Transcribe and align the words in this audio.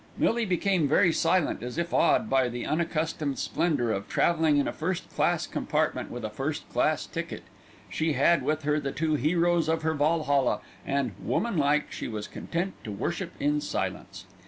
Millie 0.17 0.47
became 0.47 0.87
very 0.87 1.13
silent, 1.13 1.61
as 1.61 1.77
if 1.77 1.93
awed 1.93 2.27
by 2.27 2.49
the 2.49 2.65
unaccustomed 2.65 3.37
splendour 3.37 3.91
of 3.91 4.09
travelling 4.09 4.57
in 4.57 4.67
a 4.67 4.73
first 4.73 5.07
class 5.11 5.45
compartment 5.45 6.09
with 6.09 6.25
a 6.25 6.29
first 6.31 6.67
class 6.71 7.05
ticket. 7.05 7.43
She 7.87 8.13
had 8.13 8.41
with 8.41 8.63
her 8.63 8.79
the 8.79 8.91
two 8.93 9.13
heroes 9.13 9.69
of 9.69 9.83
her 9.83 9.93
Valhalla 9.93 10.59
and, 10.87 11.11
woman 11.21 11.55
like, 11.55 11.91
she 11.91 12.07
was 12.07 12.27
content 12.27 12.73
to 12.83 12.91
worship 12.91 13.33
in 13.39 13.61
silence. 13.61 14.25